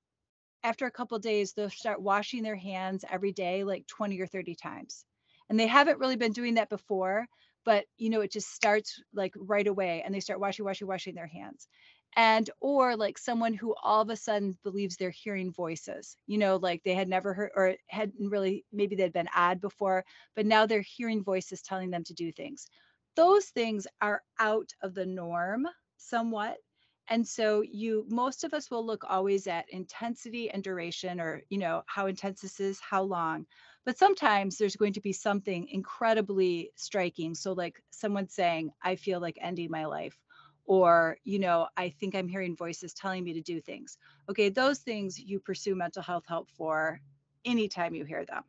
after 0.65 0.87
a 0.87 0.91
couple 0.91 1.19
days, 1.19 1.53
they'll 1.53 1.69
start 1.69 2.01
washing 2.01 2.43
their 2.43 2.57
hands 2.57 3.05
every 3.11 3.33
day, 3.33 3.65
like 3.65 3.87
20 3.87 4.19
or 4.19 4.27
30 4.27 4.55
times. 4.55 5.05
And 5.51 5.61
they 5.61 5.67
haven't 5.67 5.99
really 5.99 6.17
been 6.17 6.33
doing 6.33 6.55
that 6.55 6.71
before, 6.71 7.27
but 7.69 7.87
you 7.99 8.11
know, 8.11 8.23
it 8.23 8.33
just 8.33 8.55
starts 8.55 9.03
like 9.13 9.35
right 9.37 9.69
away 9.69 10.03
and 10.05 10.15
they 10.15 10.21
start 10.21 10.41
washing, 10.41 10.65
washing, 10.65 10.89
washing 10.89 11.15
their 11.15 11.29
hands. 11.29 11.69
And 12.17 12.51
or 12.61 12.97
like 12.97 13.19
someone 13.19 13.55
who 13.55 13.75
all 13.83 14.03
of 14.03 14.11
a 14.11 14.17
sudden 14.17 14.59
believes 14.65 14.97
they're 14.97 15.11
hearing 15.11 15.53
voices, 15.53 16.17
you 16.27 16.39
know, 16.39 16.57
like 16.57 16.83
they 16.85 16.95
had 16.95 17.09
never 17.09 17.35
heard 17.35 17.51
or 17.55 17.77
hadn't 17.89 18.31
really, 18.31 18.65
maybe 18.73 18.97
they'd 18.97 19.13
been 19.13 19.29
odd 19.35 19.61
before, 19.61 20.05
but 20.35 20.47
now 20.47 20.67
they're 20.67 20.81
hearing 20.83 21.23
voices 21.23 21.63
telling 21.63 21.91
them 21.91 22.05
to 22.05 22.15
do 22.15 22.33
things 22.33 22.67
those 23.17 23.47
things 23.47 23.87
are 24.01 24.23
out 24.39 24.71
of 24.83 24.95
the 24.95 25.07
norm 25.07 25.67
somewhat. 25.97 26.59
and 27.11 27.27
so 27.27 27.63
you 27.63 28.05
most 28.09 28.45
of 28.45 28.55
us 28.55 28.71
will 28.71 28.85
look 28.85 29.05
always 29.09 29.47
at 29.47 29.69
intensity 29.71 30.51
and 30.51 30.63
duration 30.63 31.21
or 31.21 31.43
you 31.49 31.59
know 31.59 31.83
how 31.87 32.07
intense 32.07 32.41
this 32.41 32.61
is 32.61 32.81
how 32.81 33.03
long 33.03 33.47
but 33.89 33.97
sometimes 33.97 34.59
there's 34.59 34.77
going 34.77 34.93
to 34.93 35.01
be 35.01 35.15
something 35.15 35.67
incredibly 35.71 36.71
striking. 36.77 37.35
So 37.35 37.55
like 37.55 37.83
someone 37.91 38.29
saying 38.29 38.71
i 38.83 38.97
feel 38.97 39.19
like 39.19 39.39
ending 39.41 39.71
my 39.71 39.87
life 39.87 40.15
or 40.67 41.17
you 41.25 41.39
know 41.39 41.69
i 41.75 41.89
think 41.89 42.15
i'm 42.15 42.29
hearing 42.29 42.55
voices 42.55 42.93
telling 42.93 43.25
me 43.25 43.33
to 43.33 43.41
do 43.41 43.63
things. 43.63 43.97
Okay 44.29 44.51
those 44.51 44.81
things 44.81 45.19
you 45.19 45.41
pursue 45.41 45.75
mental 45.75 46.03
health 46.03 46.27
help 46.29 46.51
for 46.51 47.01
anytime 47.47 47.95
you 47.95 48.05
hear 48.05 48.27
them. 48.27 48.43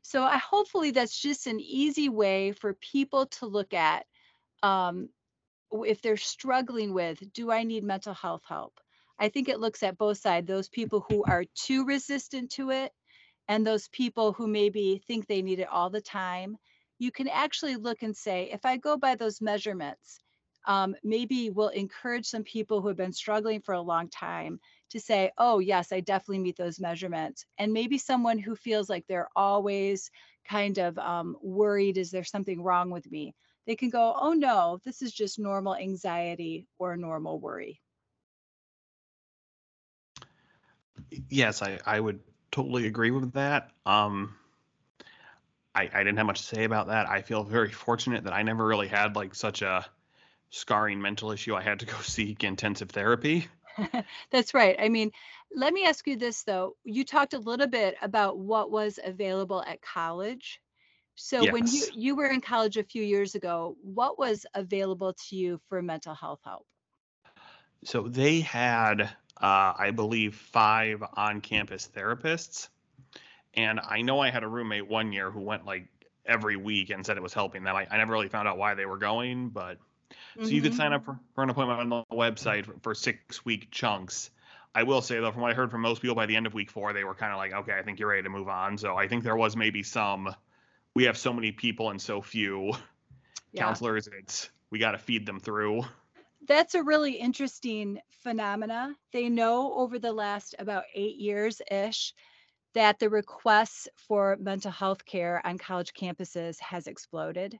So 0.00 0.22
i 0.22 0.38
hopefully 0.38 0.90
that's 0.90 1.20
just 1.20 1.46
an 1.46 1.60
easy 1.60 2.08
way 2.08 2.52
for 2.52 2.72
people 2.72 3.26
to 3.26 3.44
look 3.44 3.74
at 3.74 4.06
um, 4.62 5.10
if 5.70 6.00
they're 6.00 6.16
struggling 6.16 6.94
with 6.94 7.22
do 7.34 7.50
i 7.50 7.62
need 7.62 7.84
mental 7.84 8.14
health 8.14 8.44
help? 8.48 8.80
I 9.18 9.28
think 9.28 9.50
it 9.50 9.60
looks 9.60 9.82
at 9.82 9.98
both 9.98 10.16
sides 10.16 10.46
those 10.46 10.70
people 10.70 11.04
who 11.10 11.24
are 11.24 11.44
too 11.54 11.84
resistant 11.84 12.52
to 12.52 12.70
it 12.70 12.90
and 13.48 13.66
those 13.66 13.88
people 13.88 14.32
who 14.32 14.46
maybe 14.46 15.02
think 15.06 15.26
they 15.26 15.42
need 15.42 15.60
it 15.60 15.68
all 15.68 15.90
the 15.90 16.00
time 16.00 16.56
you 16.98 17.10
can 17.10 17.28
actually 17.28 17.76
look 17.76 18.02
and 18.02 18.16
say 18.16 18.50
if 18.52 18.64
i 18.64 18.76
go 18.76 18.96
by 18.96 19.14
those 19.14 19.40
measurements 19.40 20.20
um, 20.66 20.94
maybe 21.02 21.50
will 21.50 21.68
encourage 21.68 22.26
some 22.26 22.44
people 22.44 22.80
who 22.80 22.88
have 22.88 22.96
been 22.96 23.12
struggling 23.12 23.60
for 23.60 23.74
a 23.74 23.80
long 23.80 24.08
time 24.08 24.60
to 24.90 25.00
say, 25.00 25.30
oh, 25.38 25.58
yes, 25.58 25.92
I 25.92 26.00
definitely 26.00 26.40
meet 26.40 26.56
those 26.56 26.80
measurements. 26.80 27.44
And 27.58 27.72
maybe 27.72 27.98
someone 27.98 28.38
who 28.38 28.54
feels 28.56 28.90
like 28.90 29.04
they're 29.06 29.28
always 29.34 30.10
kind 30.48 30.78
of 30.78 30.98
um, 30.98 31.36
worried, 31.42 31.96
is 31.96 32.10
there 32.10 32.24
something 32.24 32.62
wrong 32.62 32.90
with 32.90 33.10
me? 33.10 33.34
They 33.66 33.76
can 33.76 33.90
go, 33.90 34.14
oh, 34.20 34.32
no, 34.32 34.80
this 34.84 35.00
is 35.00 35.12
just 35.12 35.38
normal 35.38 35.76
anxiety 35.76 36.66
or 36.78 36.96
normal 36.96 37.38
worry. 37.38 37.80
Yes, 41.28 41.62
I, 41.62 41.78
I 41.86 42.00
would 42.00 42.20
totally 42.50 42.86
agree 42.86 43.10
with 43.10 43.32
that. 43.32 43.70
Um, 43.86 44.36
I, 45.74 45.88
I 45.92 45.98
didn't 45.98 46.16
have 46.16 46.26
much 46.26 46.40
to 46.48 46.56
say 46.56 46.64
about 46.64 46.88
that. 46.88 47.08
I 47.08 47.22
feel 47.22 47.44
very 47.44 47.70
fortunate 47.86 48.24
that 48.24 48.32
I 48.32 48.42
never 48.42 48.64
really 48.64 48.88
had 48.88 49.16
like 49.16 49.34
such 49.34 49.62
a 49.62 49.86
scarring 50.50 51.00
mental 51.00 51.30
issue, 51.30 51.54
I 51.54 51.62
had 51.62 51.80
to 51.80 51.86
go 51.86 51.96
seek 52.02 52.44
intensive 52.44 52.90
therapy. 52.90 53.48
That's 54.30 54.52
right. 54.52 54.76
I 54.78 54.88
mean, 54.88 55.12
let 55.54 55.72
me 55.72 55.84
ask 55.86 56.06
you 56.06 56.16
this 56.16 56.42
though. 56.42 56.76
You 56.84 57.04
talked 57.04 57.34
a 57.34 57.38
little 57.38 57.66
bit 57.66 57.96
about 58.02 58.38
what 58.38 58.70
was 58.70 58.98
available 59.02 59.62
at 59.62 59.80
college. 59.80 60.60
So 61.14 61.42
yes. 61.42 61.52
when 61.52 61.66
you 61.66 61.86
you 61.94 62.16
were 62.16 62.26
in 62.26 62.40
college 62.40 62.76
a 62.76 62.84
few 62.84 63.02
years 63.02 63.34
ago, 63.34 63.76
what 63.82 64.18
was 64.18 64.46
available 64.54 65.14
to 65.28 65.36
you 65.36 65.60
for 65.68 65.82
mental 65.82 66.14
health 66.14 66.40
help? 66.44 66.66
So 67.84 68.08
they 68.08 68.40
had, 68.40 69.10
uh, 69.40 69.72
I 69.78 69.90
believe, 69.90 70.34
five 70.34 71.02
on-campus 71.16 71.90
therapists, 71.94 72.68
and 73.54 73.80
I 73.80 74.02
know 74.02 74.20
I 74.20 74.30
had 74.30 74.42
a 74.42 74.48
roommate 74.48 74.88
one 74.88 75.12
year 75.12 75.30
who 75.30 75.40
went 75.40 75.66
like 75.66 75.86
every 76.26 76.56
week 76.56 76.90
and 76.90 77.04
said 77.04 77.16
it 77.16 77.22
was 77.22 77.34
helping 77.34 77.64
them. 77.64 77.74
I, 77.74 77.86
I 77.90 77.96
never 77.96 78.12
really 78.12 78.28
found 78.28 78.46
out 78.46 78.58
why 78.58 78.74
they 78.74 78.86
were 78.86 78.98
going, 78.98 79.48
but 79.48 79.78
so 80.34 80.42
mm-hmm. 80.42 80.54
you 80.54 80.62
could 80.62 80.74
sign 80.74 80.92
up 80.92 81.04
for, 81.04 81.18
for 81.34 81.42
an 81.42 81.50
appointment 81.50 81.80
on 81.80 81.88
the 81.88 82.04
website 82.14 82.66
for, 82.66 82.74
for 82.82 82.94
six 82.94 83.44
week 83.44 83.70
chunks. 83.70 84.30
I 84.74 84.84
will 84.84 85.02
say 85.02 85.18
though, 85.18 85.32
from 85.32 85.42
what 85.42 85.50
I 85.50 85.54
heard 85.54 85.70
from 85.70 85.80
most 85.80 86.00
people, 86.00 86.14
by 86.14 86.26
the 86.26 86.36
end 86.36 86.46
of 86.46 86.54
week 86.54 86.70
four, 86.70 86.92
they 86.92 87.02
were 87.02 87.14
kind 87.14 87.32
of 87.32 87.38
like, 87.38 87.52
okay, 87.52 87.72
I 87.76 87.82
think 87.82 87.98
you're 87.98 88.08
ready 88.08 88.22
to 88.22 88.28
move 88.28 88.48
on. 88.48 88.78
So 88.78 88.96
I 88.96 89.08
think 89.08 89.24
there 89.24 89.36
was 89.36 89.56
maybe 89.56 89.82
some. 89.82 90.32
We 90.94 91.04
have 91.04 91.16
so 91.16 91.32
many 91.32 91.50
people 91.50 91.90
and 91.90 92.00
so 92.00 92.20
few 92.20 92.72
yeah. 93.52 93.64
counselors. 93.64 94.08
It's 94.16 94.50
we 94.70 94.78
got 94.78 94.92
to 94.92 94.98
feed 94.98 95.26
them 95.26 95.40
through. 95.40 95.82
That's 96.46 96.74
a 96.74 96.82
really 96.82 97.14
interesting 97.14 98.00
phenomena. 98.10 98.94
They 99.12 99.28
know 99.28 99.72
over 99.74 99.98
the 99.98 100.12
last 100.12 100.54
about 100.58 100.84
eight 100.94 101.16
years 101.16 101.60
ish 101.70 102.14
that 102.74 102.98
the 102.98 103.10
requests 103.10 103.88
for 103.96 104.36
mental 104.40 104.70
health 104.70 105.04
care 105.04 105.44
on 105.46 105.58
college 105.58 105.92
campuses 105.94 106.60
has 106.60 106.86
exploded. 106.86 107.58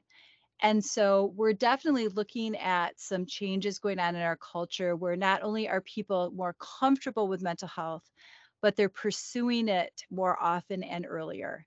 And 0.61 0.83
so 0.85 1.33
we're 1.35 1.53
definitely 1.53 2.07
looking 2.09 2.57
at 2.57 2.99
some 2.99 3.25
changes 3.27 3.79
going 3.79 3.99
on 3.99 4.15
in 4.15 4.21
our 4.23 4.37
culture 4.37 4.95
where 4.95 5.15
not 5.17 5.43
only 5.43 5.69
are 5.69 5.81
people 5.81 6.31
more 6.31 6.55
comfortable 6.59 7.27
with 7.27 7.41
mental 7.41 7.67
health, 7.69 8.09
but 8.61 8.75
they're 8.75 8.89
pursuing 8.89 9.69
it 9.69 10.03
more 10.11 10.41
often 10.41 10.83
and 10.83 11.05
earlier. 11.07 11.65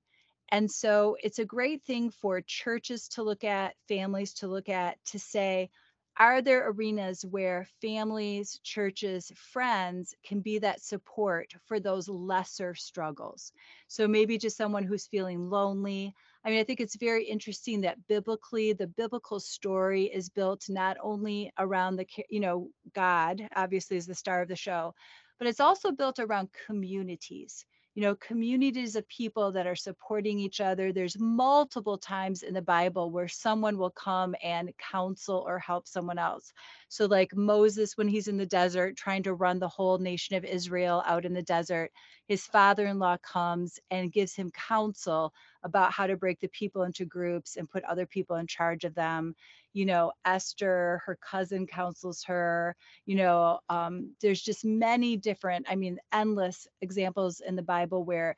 And 0.50 0.70
so 0.70 1.16
it's 1.22 1.38
a 1.38 1.44
great 1.44 1.84
thing 1.84 2.10
for 2.10 2.40
churches 2.40 3.08
to 3.10 3.22
look 3.22 3.44
at, 3.44 3.76
families 3.88 4.34
to 4.34 4.48
look 4.48 4.68
at, 4.68 5.04
to 5.06 5.18
say, 5.18 5.70
are 6.16 6.40
there 6.42 6.68
arenas 6.70 7.24
where 7.24 7.66
families, 7.80 8.60
churches, 8.62 9.32
friends 9.36 10.14
can 10.24 10.40
be 10.40 10.58
that 10.60 10.80
support 10.82 11.52
for 11.66 11.80
those 11.80 12.08
lesser 12.08 12.74
struggles? 12.74 13.52
So 13.88 14.06
maybe 14.06 14.38
just 14.38 14.56
someone 14.56 14.84
who's 14.84 15.06
feeling 15.06 15.50
lonely, 15.50 16.14
I 16.44 16.50
mean, 16.50 16.60
I 16.60 16.64
think 16.64 16.80
it's 16.80 16.96
very 16.96 17.24
interesting 17.24 17.80
that 17.82 18.06
biblically, 18.06 18.72
the 18.72 18.86
biblical 18.86 19.40
story 19.40 20.04
is 20.04 20.28
built 20.28 20.66
not 20.68 20.96
only 21.02 21.50
around 21.58 21.96
the, 21.96 22.06
you 22.28 22.40
know, 22.40 22.70
God, 22.92 23.48
obviously, 23.56 23.96
is 23.96 24.06
the 24.06 24.14
star 24.14 24.42
of 24.42 24.48
the 24.48 24.56
show, 24.56 24.94
but 25.38 25.48
it's 25.48 25.60
also 25.60 25.90
built 25.92 26.18
around 26.18 26.50
communities 26.66 27.64
you 27.94 28.02
know 28.02 28.16
communities 28.16 28.96
of 28.96 29.08
people 29.08 29.52
that 29.52 29.66
are 29.66 29.76
supporting 29.76 30.38
each 30.38 30.60
other. 30.60 30.92
There's 30.92 31.18
multiple 31.18 31.96
times 31.98 32.42
in 32.42 32.54
the 32.54 32.62
bible 32.62 33.10
where 33.10 33.28
someone 33.28 33.78
will 33.78 33.90
come 33.90 34.34
and 34.42 34.72
counsel 34.78 35.44
or 35.46 35.58
help 35.58 35.86
someone 35.86 36.18
else. 36.18 36.52
So 36.88 37.06
like 37.06 37.34
moses 37.34 37.96
when 37.96 38.08
he's 38.08 38.28
in 38.28 38.36
the 38.36 38.46
desert 38.46 38.96
trying 38.96 39.22
to 39.24 39.34
run 39.34 39.58
the 39.58 39.68
whole 39.68 39.98
nation 39.98 40.36
of 40.36 40.44
israel 40.44 41.02
out 41.06 41.24
in 41.24 41.34
the 41.34 41.42
desert 41.42 41.90
his 42.26 42.46
father-in-law 42.46 43.18
comes 43.18 43.78
and 43.90 44.12
gives 44.12 44.34
him 44.34 44.50
counsel 44.50 45.32
about 45.64 45.92
how 45.92 46.06
to 46.06 46.16
break 46.16 46.40
the 46.40 46.48
people 46.48 46.82
into 46.82 47.04
groups 47.04 47.56
and 47.56 47.68
put 47.68 47.84
other 47.84 48.06
people 48.06 48.36
in 48.36 48.46
charge 48.46 48.84
of 48.84 48.94
them. 48.94 49.34
You 49.72 49.86
know 49.86 50.12
esther 50.24 51.02
her 51.04 51.18
cousin 51.20 51.66
counsels 51.66 52.22
her 52.24 52.76
you 53.06 53.16
know 53.16 53.58
um, 53.68 54.12
there's 54.20 54.40
just 54.40 54.64
many 54.64 55.16
different 55.16 55.66
i 55.68 55.74
mean 55.74 55.98
endless 56.12 56.68
examples 56.80 57.40
in 57.40 57.56
the 57.56 57.62
bible 57.62 58.04
where 58.04 58.36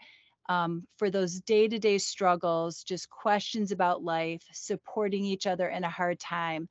um, 0.49 0.87
for 0.97 1.11
those 1.11 1.41
day-to-day 1.41 1.99
struggles 1.99 2.85
just 2.85 3.11
questions 3.11 3.73
about 3.73 4.03
life 4.03 4.43
supporting 4.53 5.25
each 5.25 5.47
other 5.47 5.69
in 5.69 5.85
a 5.85 5.91
hard 5.91 6.19
time 6.19 6.69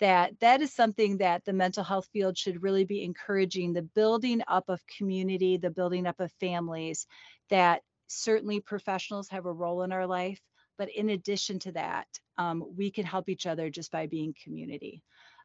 that 0.00 0.32
that 0.40 0.60
is 0.62 0.72
something 0.72 1.18
that 1.18 1.44
the 1.44 1.52
mental 1.52 1.84
health 1.84 2.08
field 2.12 2.38
should 2.38 2.62
really 2.62 2.84
be 2.84 3.02
encouraging 3.02 3.72
the 3.72 3.82
building 3.82 4.42
up 4.48 4.68
of 4.68 4.80
community 4.96 5.56
the 5.56 5.70
building 5.70 6.06
up 6.06 6.20
of 6.20 6.32
families 6.40 7.06
that 7.50 7.82
certainly 8.08 8.60
professionals 8.60 9.28
have 9.28 9.46
a 9.46 9.52
role 9.52 9.82
in 9.82 9.92
our 9.92 10.06
life 10.06 10.40
but 10.78 10.88
in 10.90 11.10
addition 11.10 11.58
to 11.58 11.72
that, 11.72 12.06
um, 12.38 12.64
we 12.76 12.90
can 12.90 13.04
help 13.04 13.28
each 13.28 13.46
other 13.46 13.68
just 13.68 13.90
by 13.90 14.06
being 14.06 14.34
community. 14.42 15.02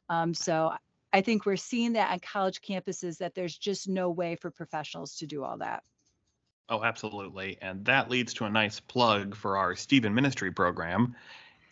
Um, 0.08 0.34
so 0.34 0.72
I 1.12 1.22
think 1.22 1.46
we're 1.46 1.58
seeing 1.58 1.94
that 1.94 2.12
on 2.12 2.20
college 2.20 2.62
campuses 2.62 3.18
that 3.18 3.34
there's 3.34 3.58
just 3.58 3.90
no 3.90 4.12
way 4.12 4.36
for 4.36 4.52
professionals 4.52 5.16
to 5.18 5.28
do 5.28 5.44
all 5.44 5.58
that. 5.58 5.84
Oh, 6.70 6.84
absolutely. 6.84 7.58
And 7.62 7.84
that 7.86 8.10
leads 8.10 8.34
to 8.36 8.46
a 8.46 8.50
nice 8.50 8.80
plug 8.80 9.36
for 9.36 9.58
our 9.58 9.76
Stephen 9.76 10.14
Ministry 10.14 10.52
program. 10.52 11.16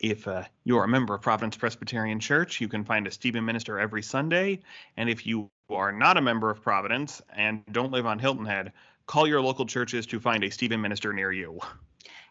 If 0.00 0.26
uh, 0.26 0.44
you're 0.64 0.84
a 0.84 0.88
member 0.88 1.14
of 1.14 1.22
Providence 1.22 1.56
Presbyterian 1.56 2.18
Church, 2.18 2.60
you 2.60 2.68
can 2.68 2.84
find 2.84 3.06
a 3.06 3.10
Stephen 3.10 3.44
minister 3.44 3.78
every 3.78 4.02
Sunday. 4.02 4.58
And 4.96 5.08
if 5.08 5.24
you 5.24 5.48
are 5.70 5.92
not 5.92 6.16
a 6.16 6.20
member 6.20 6.50
of 6.50 6.60
Providence 6.60 7.22
and 7.34 7.62
don't 7.70 7.92
live 7.92 8.04
on 8.04 8.18
Hilton 8.18 8.44
Head, 8.44 8.72
call 9.06 9.26
your 9.26 9.40
local 9.40 9.66
churches 9.66 10.06
to 10.06 10.20
find 10.20 10.44
a 10.44 10.50
Stephen 10.50 10.80
minister 10.80 11.12
near 11.12 11.32
you. 11.32 11.58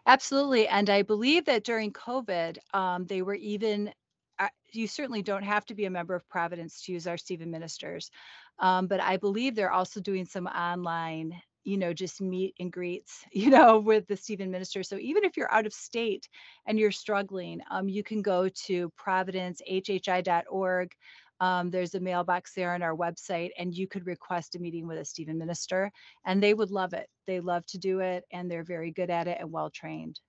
Absolutely. 0.06 0.66
And 0.66 0.90
I 0.90 1.02
believe 1.02 1.44
that 1.44 1.64
during 1.64 1.92
COVID, 1.92 2.58
um, 2.74 3.06
they 3.06 3.22
were 3.22 3.34
even, 3.34 3.92
uh, 4.38 4.48
you 4.72 4.88
certainly 4.88 5.22
don't 5.22 5.44
have 5.44 5.64
to 5.66 5.74
be 5.74 5.84
a 5.84 5.90
member 5.90 6.14
of 6.14 6.28
Providence 6.28 6.82
to 6.82 6.92
use 6.92 7.06
our 7.06 7.16
Stephen 7.16 7.50
Ministers. 7.50 8.10
Um, 8.58 8.86
but 8.86 9.00
I 9.00 9.16
believe 9.16 9.54
they're 9.54 9.72
also 9.72 10.00
doing 10.00 10.24
some 10.24 10.46
online, 10.46 11.40
you 11.62 11.76
know, 11.76 11.92
just 11.92 12.20
meet 12.20 12.54
and 12.58 12.72
greets, 12.72 13.24
you 13.32 13.50
know, 13.50 13.78
with 13.78 14.08
the 14.08 14.16
Stephen 14.16 14.50
Minister. 14.50 14.82
So 14.82 14.96
even 14.96 15.24
if 15.24 15.36
you're 15.36 15.52
out 15.52 15.66
of 15.66 15.72
state 15.72 16.28
and 16.66 16.78
you're 16.78 16.90
struggling, 16.90 17.60
um, 17.70 17.88
you 17.88 18.02
can 18.02 18.22
go 18.22 18.48
to 18.66 18.90
providencehhi.org. 18.98 20.90
Um, 21.42 21.70
there's 21.72 21.96
a 21.96 22.00
mailbox 22.00 22.54
there 22.54 22.72
on 22.72 22.82
our 22.82 22.94
website, 22.94 23.50
and 23.58 23.74
you 23.74 23.88
could 23.88 24.06
request 24.06 24.54
a 24.54 24.60
meeting 24.60 24.86
with 24.86 24.98
a 24.98 25.04
Stephen 25.04 25.36
minister, 25.36 25.90
and 26.24 26.40
they 26.40 26.54
would 26.54 26.70
love 26.70 26.94
it. 26.94 27.08
They 27.26 27.40
love 27.40 27.66
to 27.66 27.78
do 27.78 27.98
it, 27.98 28.22
and 28.30 28.48
they're 28.48 28.62
very 28.62 28.92
good 28.92 29.10
at 29.10 29.26
it 29.26 29.38
and 29.40 29.50
well 29.50 29.68
trained. 29.68 30.20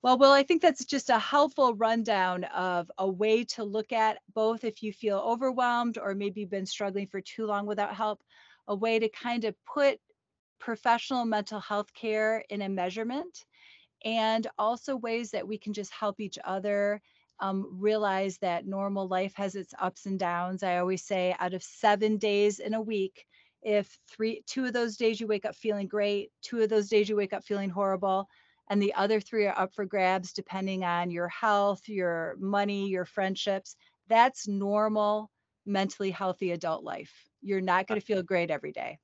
Well, 0.00 0.16
Will, 0.16 0.30
I 0.30 0.44
think 0.44 0.62
that's 0.62 0.84
just 0.84 1.10
a 1.10 1.18
helpful 1.18 1.74
rundown 1.74 2.44
of 2.44 2.88
a 2.98 3.10
way 3.10 3.42
to 3.46 3.64
look 3.64 3.90
at 3.90 4.18
both 4.32 4.62
if 4.62 4.80
you 4.80 4.92
feel 4.92 5.18
overwhelmed 5.18 5.98
or 5.98 6.14
maybe 6.14 6.44
been 6.44 6.66
struggling 6.66 7.08
for 7.08 7.20
too 7.20 7.46
long 7.46 7.66
without 7.66 7.96
help, 7.96 8.22
a 8.68 8.76
way 8.76 9.00
to 9.00 9.08
kind 9.08 9.44
of 9.44 9.56
put 9.64 9.98
professional 10.60 11.24
mental 11.24 11.58
health 11.58 11.92
care 11.94 12.44
in 12.48 12.62
a 12.62 12.68
measurement, 12.68 13.44
and 14.04 14.46
also 14.56 14.94
ways 14.94 15.32
that 15.32 15.48
we 15.48 15.58
can 15.58 15.72
just 15.72 15.92
help 15.92 16.20
each 16.20 16.38
other 16.44 17.02
um, 17.40 17.68
realize 17.70 18.38
that 18.38 18.66
normal 18.66 19.08
life 19.08 19.34
has 19.34 19.54
its 19.54 19.74
ups 19.78 20.06
and 20.06 20.18
downs. 20.18 20.62
I 20.62 20.78
always 20.78 21.04
say, 21.04 21.34
out 21.38 21.54
of 21.54 21.62
seven 21.62 22.16
days 22.16 22.58
in 22.58 22.74
a 22.74 22.80
week, 22.80 23.26
if 23.62 23.98
three, 24.08 24.42
two 24.46 24.66
of 24.66 24.72
those 24.72 24.96
days 24.96 25.20
you 25.20 25.26
wake 25.26 25.44
up 25.44 25.54
feeling 25.54 25.86
great, 25.86 26.30
two 26.42 26.60
of 26.60 26.68
those 26.68 26.88
days 26.88 27.08
you 27.08 27.16
wake 27.16 27.32
up 27.32 27.44
feeling 27.44 27.70
horrible, 27.70 28.28
and 28.70 28.80
the 28.80 28.94
other 28.94 29.20
three 29.20 29.46
are 29.46 29.58
up 29.58 29.74
for 29.74 29.84
grabs 29.84 30.32
depending 30.32 30.84
on 30.84 31.10
your 31.10 31.28
health, 31.28 31.88
your 31.88 32.36
money, 32.38 32.88
your 32.88 33.04
friendships, 33.04 33.76
that's 34.08 34.46
normal, 34.46 35.30
mentally 35.66 36.10
healthy 36.10 36.52
adult 36.52 36.84
life. 36.84 37.12
You're 37.42 37.60
not 37.60 37.86
going 37.86 38.00
to 38.00 38.06
feel 38.06 38.22
great 38.22 38.50
every 38.50 38.72
day. 38.72 38.98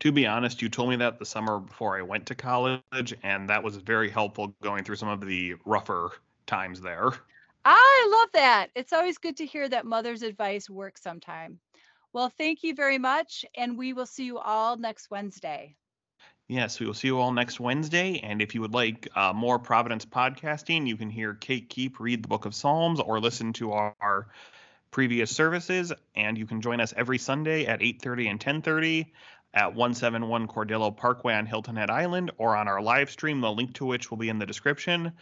To 0.00 0.12
be 0.12 0.26
honest, 0.26 0.62
you 0.62 0.68
told 0.68 0.90
me 0.90 0.96
that 0.96 1.18
the 1.18 1.26
summer 1.26 1.60
before 1.60 1.98
I 1.98 2.02
went 2.02 2.26
to 2.26 2.34
college, 2.34 3.14
and 3.22 3.48
that 3.48 3.62
was 3.62 3.76
very 3.76 4.10
helpful 4.10 4.54
going 4.62 4.82
through 4.82 4.96
some 4.96 5.08
of 5.08 5.20
the 5.20 5.54
rougher 5.64 6.10
times 6.46 6.80
there. 6.80 7.10
I 7.64 8.18
love 8.20 8.32
that. 8.32 8.68
It's 8.74 8.92
always 8.92 9.18
good 9.18 9.36
to 9.38 9.46
hear 9.46 9.68
that 9.68 9.84
mother's 9.84 10.22
advice 10.22 10.70
works 10.70 11.02
sometime. 11.02 11.58
Well, 12.12 12.32
thank 12.36 12.62
you 12.62 12.74
very 12.74 12.98
much, 12.98 13.44
and 13.56 13.78
we 13.78 13.92
will 13.92 14.06
see 14.06 14.24
you 14.24 14.38
all 14.38 14.76
next 14.76 15.10
Wednesday. 15.10 15.76
Yes, 16.48 16.80
we 16.80 16.86
will 16.86 16.94
see 16.94 17.06
you 17.06 17.20
all 17.20 17.32
next 17.32 17.60
Wednesday. 17.60 18.18
And 18.24 18.42
if 18.42 18.56
you 18.56 18.60
would 18.60 18.74
like 18.74 19.08
uh, 19.14 19.32
more 19.32 19.60
Providence 19.60 20.04
podcasting, 20.04 20.88
you 20.88 20.96
can 20.96 21.08
hear 21.08 21.34
Kate 21.34 21.68
Keep 21.68 22.00
read 22.00 22.24
the 22.24 22.28
Book 22.28 22.44
of 22.44 22.56
Psalms 22.56 22.98
or 22.98 23.20
listen 23.20 23.52
to 23.52 23.70
our, 23.70 23.94
our 24.00 24.26
previous 24.90 25.30
services. 25.30 25.92
And 26.16 26.36
you 26.36 26.46
can 26.46 26.60
join 26.60 26.80
us 26.80 26.92
every 26.96 27.18
Sunday 27.18 27.66
at 27.66 27.80
8:30 27.80 28.30
and 28.30 28.40
10:30 28.40 29.06
at 29.54 29.74
171 29.74 30.48
Cordillo 30.48 30.96
Parkway 30.96 31.34
on 31.34 31.46
Hilton 31.46 31.76
Head 31.76 31.90
Island, 31.90 32.32
or 32.38 32.56
on 32.56 32.68
our 32.68 32.80
live 32.80 33.10
stream, 33.10 33.40
the 33.40 33.52
link 33.52 33.74
to 33.74 33.84
which 33.84 34.10
will 34.10 34.18
be 34.18 34.28
in 34.28 34.38
the 34.38 34.46
description. 34.46 35.12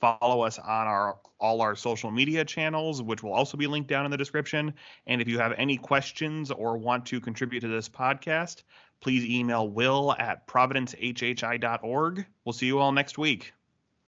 Follow 0.00 0.42
us 0.42 0.58
on 0.58 0.86
our 0.86 1.18
all 1.40 1.60
our 1.60 1.76
social 1.76 2.10
media 2.10 2.44
channels, 2.44 3.02
which 3.02 3.22
will 3.22 3.32
also 3.32 3.56
be 3.56 3.66
linked 3.66 3.88
down 3.88 4.04
in 4.04 4.10
the 4.10 4.16
description. 4.16 4.74
And 5.06 5.20
if 5.20 5.28
you 5.28 5.38
have 5.38 5.52
any 5.56 5.76
questions 5.76 6.50
or 6.50 6.76
want 6.76 7.06
to 7.06 7.20
contribute 7.20 7.60
to 7.60 7.68
this 7.68 7.88
podcast, 7.88 8.62
please 9.00 9.24
email 9.24 9.68
will 9.68 10.14
at 10.18 10.46
providencehhi.org. 10.46 12.26
We'll 12.44 12.52
see 12.52 12.66
you 12.66 12.78
all 12.78 12.92
next 12.92 13.18
week. 13.18 13.52